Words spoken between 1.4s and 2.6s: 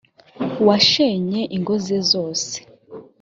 ingo ze zose